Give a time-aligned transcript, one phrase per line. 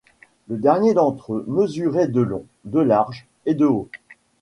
[0.47, 3.87] Le dernier d'entre eux mesurait de long, de large, et de haut.